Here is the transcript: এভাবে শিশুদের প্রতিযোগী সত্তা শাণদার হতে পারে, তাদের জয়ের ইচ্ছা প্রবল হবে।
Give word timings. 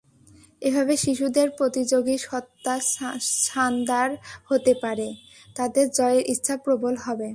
এভাবে 0.61 0.93
শিশুদের 0.97 1.47
প্রতিযোগী 1.57 2.15
সত্তা 2.27 2.75
শাণদার 3.43 4.09
হতে 4.49 4.73
পারে, 4.83 5.07
তাদের 5.55 5.85
জয়ের 5.97 6.23
ইচ্ছা 6.33 6.55
প্রবল 6.57 6.95
হবে। 7.05 7.29